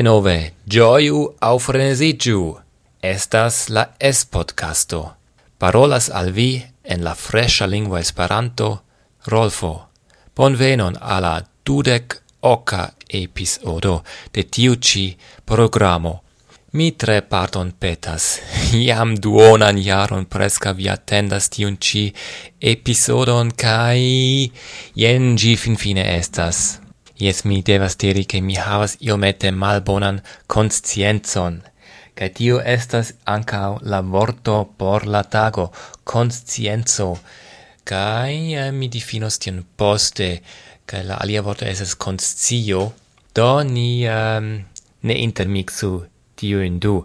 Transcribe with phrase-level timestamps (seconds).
[0.00, 2.56] denove, gioiu au frenesigiu,
[3.02, 5.02] estas la es-podcasto.
[5.60, 8.80] Parolas al vi en la fresha lingua esperanto,
[9.28, 9.74] Rolfo.
[10.36, 14.02] Bonvenon alla dudec oca episodo
[14.32, 16.22] de tiu ci programo.
[16.72, 18.40] Mi tre parton petas.
[18.72, 22.08] Iam duonan jaron presca vi attendas tiun ci
[22.60, 24.50] episodon, kai
[24.94, 26.79] jen gi fin fine estas.
[27.20, 31.58] Yes, mi devas diri che mi havas iomete malbonan conscienzon,
[32.16, 35.66] cae tio estas ancao la vorto por la tago,
[36.02, 37.18] conscienzo,
[37.84, 40.40] Kai eh, mi difinos tion poste,
[40.88, 42.94] cae la alia vorto esas conscio,
[43.34, 44.64] do ni um,
[45.02, 46.06] ne intermixu
[46.40, 47.02] tiu in du.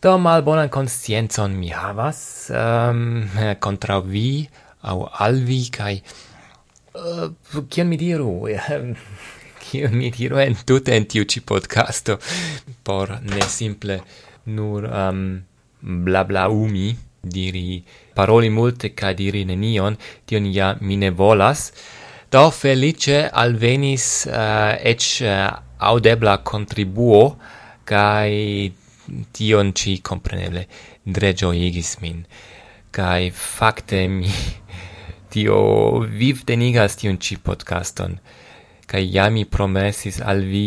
[0.00, 4.48] Do malbonan conscienzon mi havas, ehm, um, contra vi,
[4.80, 6.00] au al vi, cae
[6.96, 7.28] Uh,
[7.68, 8.30] kion mi diru?
[9.66, 12.16] kion mi diru en tute en tiu ci podcasto?
[12.82, 13.98] Por ne simple
[14.46, 15.42] nur um,
[15.80, 17.82] bla bla umi diri
[18.14, 21.70] paroli multe ca diri nenion tion ja mi ne volas.
[22.32, 27.36] Do felice alvenis uh, ec uh, audebla contribuo
[27.84, 28.72] kai
[29.36, 30.64] tion ci compreneble
[31.04, 32.24] dreĝojigis min.
[32.90, 34.32] Kai fakte mi
[35.36, 38.14] tio vivtenigas tion ci podcaston.
[38.88, 40.64] kai ja mi promesis al vi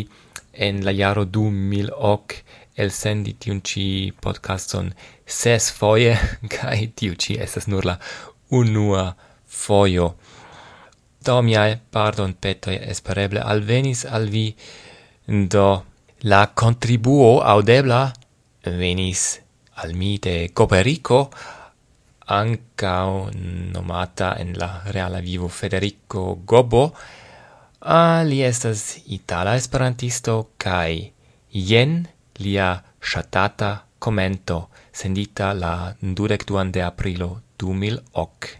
[0.65, 1.89] en la jaro 2000
[2.83, 3.85] elsendi tiun ci
[4.21, 4.91] podcaston
[5.25, 6.13] ses foje
[6.53, 7.97] kai tiu ci estas nur la
[8.49, 9.15] unua
[9.47, 10.07] fojo.
[11.25, 14.47] Do miai pardon petoi espereble alvenis al vi
[15.53, 15.69] do
[16.31, 18.01] la contribuo audebla
[18.81, 19.39] venis
[19.81, 21.19] al mi de Coperico
[22.29, 26.93] ancao nomata en la reala vivo Federico Gobbo,
[27.81, 31.11] a li estas itala esperantisto kai
[31.49, 32.07] jen
[32.37, 38.59] lia shatata commento sendita la 22 de aprilo 2008.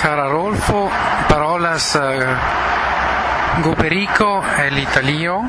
[0.00, 0.88] Cara Rolfo,
[1.28, 5.42] parolas eh, uh, Goperico, e l'Italio,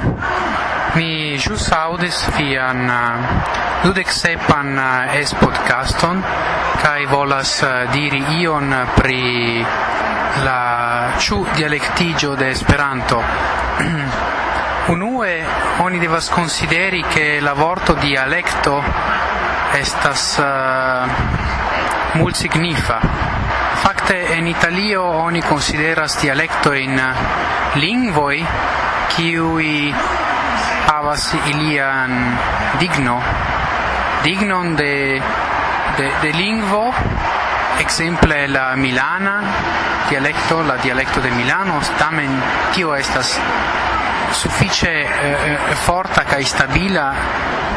[0.93, 6.19] Mi jus audis vian uh, dudek sepan eh, uh, es podcaston
[6.81, 9.63] kai volas uh, diri ion pri
[10.43, 13.23] la ciu dialektigio de Esperanto.
[14.95, 15.45] Unue
[15.79, 18.83] oni devas consideri che la vorto dialecto
[19.71, 21.07] estas uh,
[22.19, 22.99] multsignifa.
[23.79, 26.99] Fakte en Italio oni konsideras dialekto in
[27.79, 28.43] lingvoj
[29.15, 29.93] kiuj
[30.87, 32.37] havas ilian
[32.79, 33.21] digno
[34.23, 35.21] dignon de
[35.97, 36.93] de, de lingvo
[37.79, 39.41] exemple la milana
[40.09, 42.29] dialecto la dialecto de Milano tamen
[42.73, 43.39] tio estas
[44.31, 47.13] suffice eh, eh, forta kai stabila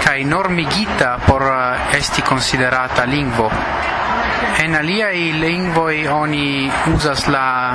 [0.03, 3.51] kai normigita por eh, esti considerata lingvo.
[4.57, 7.75] En aliai lingvoi oni usas la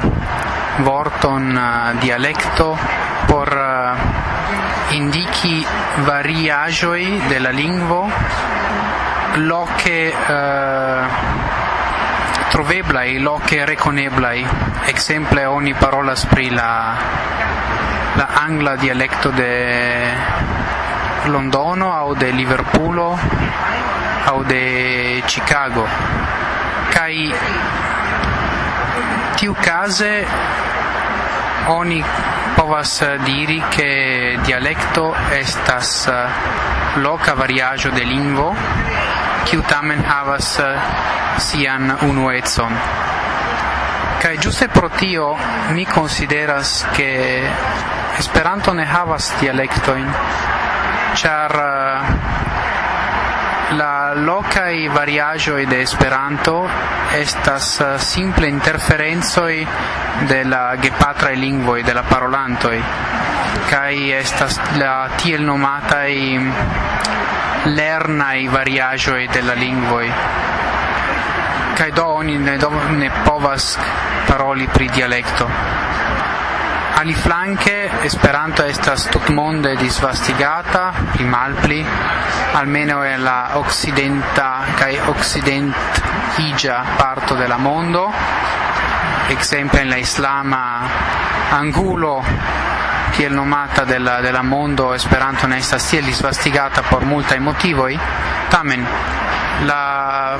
[0.83, 2.77] vorton eh, dialecto
[3.27, 3.49] por
[4.99, 5.65] indichi
[6.05, 8.01] variaĵoj de la lingvo
[9.49, 11.03] loke eh,
[12.51, 14.43] troveblaj, loke rekoneblaj.
[14.89, 16.71] Ekzemple oni parolas pri la
[18.19, 19.53] la angla dialetto de
[21.25, 25.87] Londono o de Liverpool o de Chicago
[26.89, 27.33] kai
[29.37, 30.25] tiu case
[31.67, 32.03] ogni
[32.69, 38.53] povas eh, diri che dialecto estas eh, loca variaggio de lingvo,
[39.43, 40.77] kiu tamen havas eh,
[41.41, 42.69] sian unuetson.
[44.21, 45.35] Kaj giuste pro tio
[45.73, 47.41] mi consideras che
[48.19, 50.05] Esperanto ne havas dialectoin,
[51.15, 51.53] char
[53.77, 56.67] La locai variagioi de Esperanto
[57.13, 59.67] estas eh, simple interferenzoi
[60.27, 62.81] de la gepatrae lingvoi, de la parolantoi,
[63.69, 66.51] kai estas la tiel nomatai mm,
[67.75, 70.11] lernai variagioi de la lingvoi.
[71.77, 73.77] Kai do oni ne, do, ne povas
[74.25, 75.47] paroli pri dialecto.
[76.99, 81.85] Aliflanke Esperanto estas tutmonde disvastigata pli malpli,
[82.53, 88.03] almeno en la okcidenta kaj okcidentiĝa parto de la mondo,
[89.31, 90.61] ekzemple en la islama
[91.55, 92.19] angulo
[93.15, 97.95] kiel nomata de la, de la mondo Esperanto ne estas tiel disvastigata por multaj motivoj,
[98.51, 98.83] tamen
[99.71, 100.35] la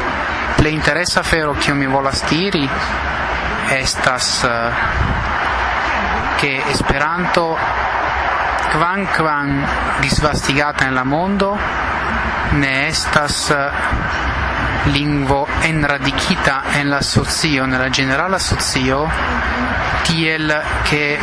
[0.57, 2.67] plej interesa afero kiu mi volas diri
[3.79, 5.38] estas uh,
[6.39, 7.57] che esperanto
[8.71, 9.67] quam quam
[9.99, 11.57] disvastigata in la mondo
[12.51, 19.11] ne estas uh, lingvo enradicita en la socio nella generala socio
[20.03, 21.19] tiel che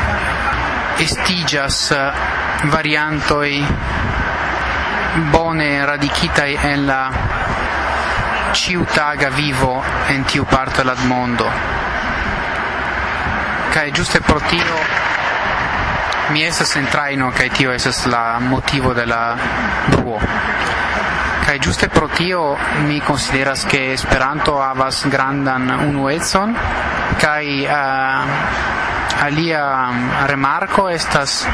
[0.96, 3.66] estigas uh, variantoi
[5.30, 7.10] bone radichitai en la
[8.52, 11.50] ciutaga vivo en tiu parte del mondo.
[13.70, 15.05] Kai giuste pro tio
[16.32, 19.37] mi estas en traino kaj tio estas la motivo de la
[19.90, 20.20] bruo
[21.46, 22.40] kaj ĝuste pro tio
[22.88, 26.55] mi konsideras ke Esperanto havas grandan unuecon.
[27.20, 29.62] Kaj uh, ah, alia
[29.93, 31.46] mm, remarko estas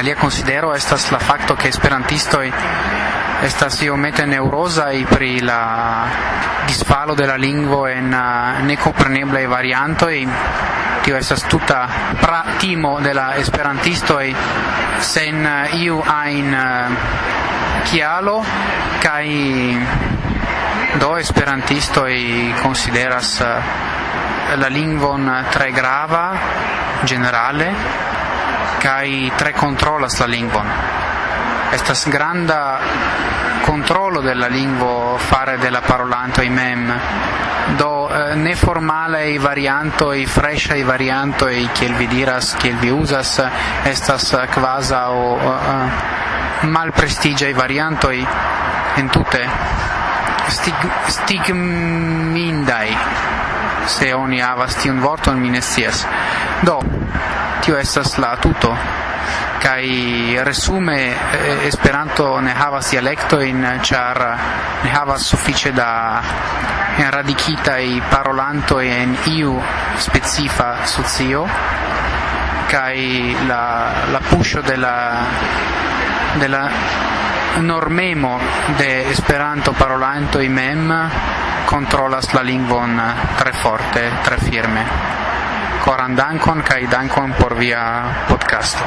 [0.00, 2.50] alia considero estas la fakto ke esperantistoj
[3.46, 5.60] estas iomete neurozaj pri la
[6.66, 10.14] disfalo della lingvo en uh, nekompreneblaj variantoj.
[11.08, 11.88] relativa estas tuta
[12.20, 14.34] pratimo de la esperantistoj
[15.00, 15.46] sen
[15.80, 16.56] iu ajn
[17.88, 18.46] kialo eh,
[19.00, 19.28] kaj
[21.00, 22.12] do esperantistoj
[22.62, 23.46] konsideras eh,
[24.56, 26.24] la lingvon tre grava
[27.04, 27.72] generale
[28.82, 30.66] kaj tre controlas la lingvon.
[31.72, 32.78] Estas granda
[33.64, 36.92] controllo della lingvo fare della parolanto mem
[37.76, 42.90] do Eh, neformala i varianto i fresha i varianto i kiel vi diras kiel vi
[42.90, 43.38] usas
[43.84, 48.26] estas eh, kvaza o eh, uh, mal prestigia i varianto i
[48.96, 49.46] en tutte
[50.48, 50.74] stig
[51.06, 52.96] stigmindai
[53.86, 56.06] se oni havas tiun vorton minestias
[56.62, 56.97] do
[57.60, 58.76] tio estas la tuto.
[59.58, 64.38] Kai resume eh, esperanto ne havas dialekto in char
[64.82, 66.22] ne havas sufice da
[66.96, 69.60] en radikita i parolanto en iu
[69.96, 71.46] specifa socio.
[72.68, 75.26] Kai la la pusho de la
[76.38, 76.70] de la
[77.60, 78.38] normemo
[78.76, 80.92] de esperanto parolanto i mem
[81.64, 83.02] controllas la lingvon
[83.36, 85.27] tre forte tre firme
[85.88, 87.80] Koran dankon kai dankon por via
[88.28, 88.84] podcasto.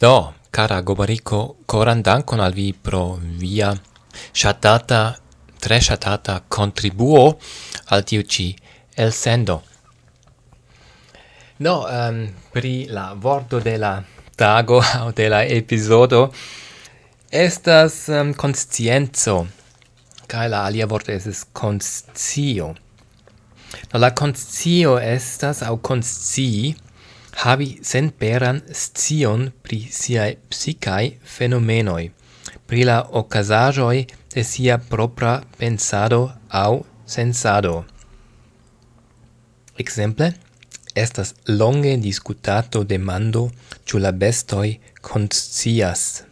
[0.00, 3.70] Do, cara Gobariko, coran dankon al vi pro via
[4.32, 5.14] shatata
[5.60, 7.38] tre shatata contribuo
[7.94, 8.24] al tiu
[8.96, 9.62] el sendo.
[11.58, 14.02] No, um, ehm, pri la vorto de la
[14.34, 16.32] tago o de la episodo
[17.30, 19.46] estas ehm, um, conscienzo,
[20.26, 22.74] kai la alia vorto es conscio.
[23.92, 26.74] No, la conscio estas au conscii
[27.44, 32.10] havi senperan scion pri siae psicae fenomenoi,
[32.66, 37.84] pri la ocasajoi de sia propra pensado au sensado.
[39.76, 40.34] Exemple,
[40.94, 43.50] estas longe discutato demando
[43.84, 46.22] ciu la bestoi conscias.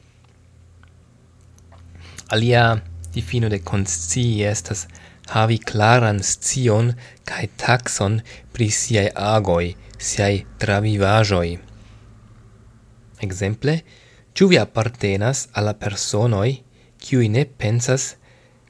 [2.28, 4.86] Alia difino de konscii estas
[5.28, 8.20] havi claran scion cae taxon
[8.52, 11.58] pri siae agoi, siae travivajoi.
[13.22, 13.82] Exemple,
[14.34, 16.62] ciu vi appartenas alla personoi
[17.02, 18.14] ciui ne pensas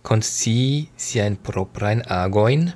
[0.03, 2.73] consii siaen proprain agoin?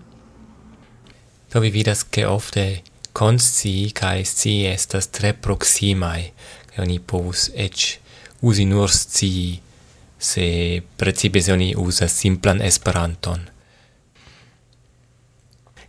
[1.52, 6.32] Do vi vidas che ofte consii cae scii estas tre proximae,
[6.70, 7.98] che oni povus ec
[8.40, 9.60] usi nur scii,
[10.18, 13.55] se precipe se oni usa simplan esperanton.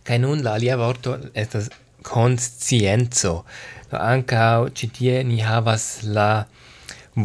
[0.08, 1.68] Kaj nun la alia vorto estas
[2.02, 3.44] conscienzo.
[3.92, 6.30] Ancao citie ni havas la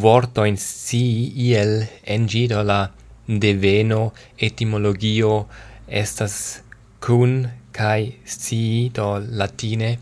[0.05, 2.89] vorto in si iel engido la
[3.27, 5.45] deveno etimologio
[5.87, 6.59] estas
[6.99, 9.97] kun kai si do latine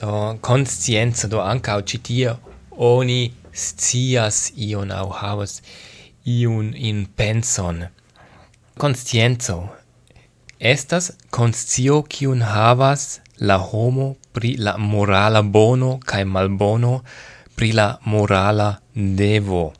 [0.00, 2.30] do conscienza do ancao citie
[2.76, 5.62] oni scias ion au havas
[6.26, 7.86] iun in penson
[8.78, 9.68] conscienzo
[10.58, 17.00] estas conscio kiun havas la homo pri la morala bono kaj malbono
[17.56, 19.72] pri la morala devo.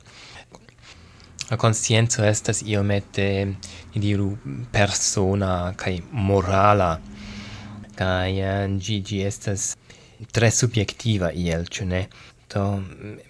[1.51, 3.45] La conscienzo estas iomete,
[3.93, 4.37] ni diru,
[4.71, 6.99] persona kaj morala,
[7.95, 9.75] kaj eh, gi, gi estas
[10.31, 12.07] tre subjektiva iel, ĉu ne?
[12.49, 12.63] Do,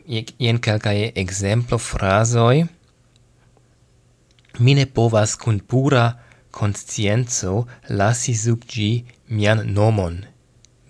[0.07, 2.65] jen kelkaj ekzemplo frazoj,
[4.59, 6.05] mi ne povas kun pura
[6.59, 7.67] conscienzo
[7.99, 9.03] lasi sub gi
[9.35, 10.15] mian nomon,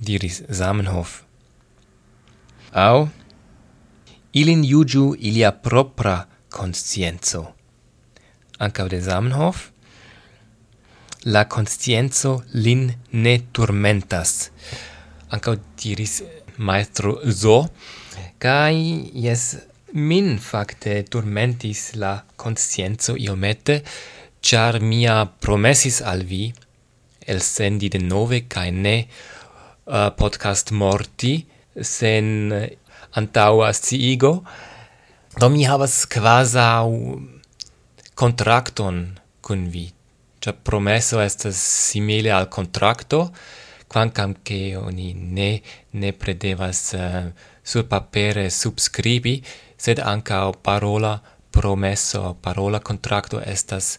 [0.06, 1.24] diris Zamenhof.
[2.86, 3.10] Au,
[4.40, 7.44] ilin iugiu ilia propra conscienzo.
[8.60, 9.72] Ancau de Zamenhof,
[11.26, 14.52] la conscienzo lin ne turmentas.
[15.34, 16.22] Ancau diris
[16.58, 17.58] maestro Zo,
[18.38, 19.56] kai jes
[19.96, 23.82] min fakte turmentis la conscienzo iomete,
[24.46, 26.54] char mia promesis al vi
[27.26, 31.34] el sendi de nove kai ne uh, podcast morti
[31.82, 32.54] sen
[33.18, 34.34] antaua sciigo.
[35.40, 36.92] Do mi havas quasau
[38.14, 39.88] contracton kun vi.
[40.40, 41.58] Cha promesso estas
[41.90, 43.32] simile al contracto
[43.90, 45.62] quancam che oni ne
[45.94, 47.34] ne predevas uh,
[47.64, 49.42] sur papere subscribi
[49.76, 53.98] sed anca parola promesso parola contracto estas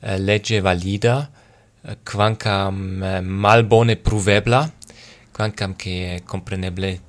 [0.00, 1.30] eh, legge valida
[1.84, 4.70] eh, quancam eh, malbone pruvebla
[5.32, 7.00] quancam che compreneble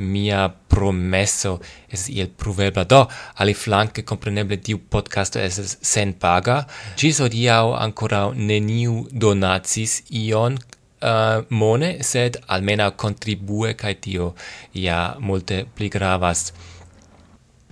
[0.00, 2.84] mia promesso es il pruvebla.
[2.84, 6.66] Do ali flanke compreneble tiu podcast es sen paga.
[6.96, 10.58] Gis odiau ancora neniu donatis ion
[11.02, 14.34] uh, mone sed almena contribue kai tio
[14.72, 16.52] ja multe pli gravas.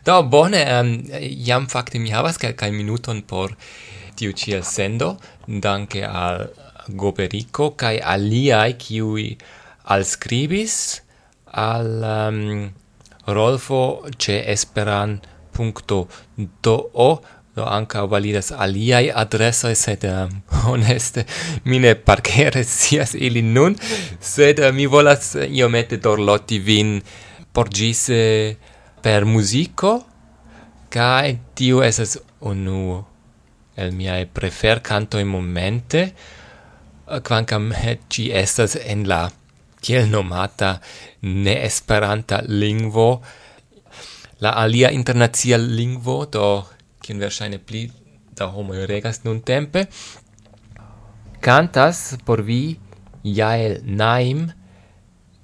[0.05, 0.93] Do bone um,
[1.47, 3.57] jam fakte mi havas kelkaj minuton por
[4.17, 6.47] tiu ĉi sendo, danke al
[6.89, 9.31] Goperico kai aliai kiui
[9.95, 10.77] alscribis
[11.53, 12.71] al um,
[13.27, 15.17] Rolfo ce esperan
[15.53, 16.07] punto
[16.63, 17.09] do o
[17.57, 20.31] do anca validas aliai adressoi sed um,
[20.69, 21.27] honeste
[21.65, 23.75] mine parcere sias ili nun
[24.21, 27.01] sed uh, mi volas iomete dorloti vin
[27.53, 28.23] por gise
[28.55, 28.75] uh,
[29.07, 29.91] per musico
[30.91, 33.05] kai tiu esas unuo
[33.77, 36.15] el miae prefer cantoi momente,
[37.09, 39.31] eh, quancam eh, ci estas en la
[39.81, 40.81] tiel nomata
[41.23, 43.23] ne esperanta lingvo,
[44.41, 46.67] la alia internazia lingvo, do
[47.01, 47.87] kin versaine pli
[48.37, 49.87] da homo regas nun tempe,
[51.41, 52.79] cantas por vi
[53.23, 54.53] Jael Naim,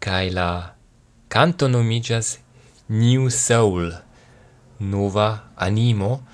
[0.00, 0.74] cae la
[1.28, 2.38] canto nomigas
[2.88, 3.92] New Soul,
[4.80, 6.26] nova animo,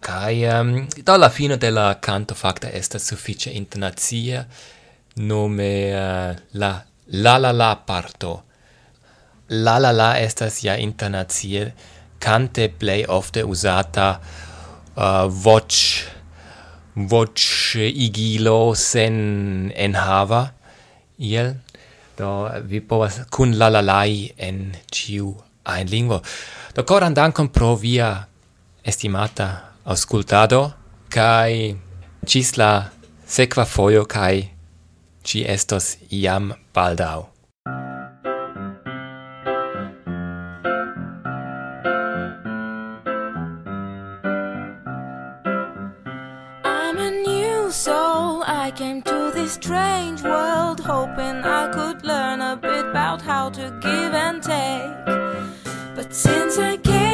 [0.00, 4.46] Kai um, da la fine de la canto facta estas suffice internazia
[5.16, 8.42] nome uh, la la la la parto.
[9.48, 11.72] La la la estas ja internazia
[12.18, 14.20] cante play ofte usata
[14.96, 15.72] uh, eh, voc
[16.94, 17.40] voc
[17.76, 20.52] igilo sen en hava
[21.18, 21.54] iel
[22.16, 26.22] do vi povas kun la la lai en ciu ein lingvo
[26.74, 28.26] do coran dankon pro via
[28.82, 30.74] estimata auscultado
[31.08, 31.76] kai
[32.26, 32.90] cisla
[33.34, 34.50] sequa foio kai
[35.22, 37.28] ci estos iam baldau.
[46.64, 52.56] I'm a new soul, I came to this strange world hoping I could learn a
[52.56, 54.96] bit about how to give and take.
[55.94, 57.05] But since I came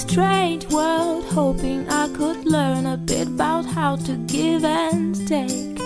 [0.00, 5.76] strange world hoping I could learn a bit about how to give and take.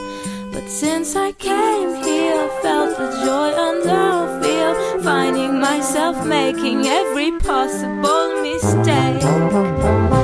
[0.52, 7.32] But since I came here, felt the joy and the fear, finding myself making every
[7.40, 10.23] possible mistake.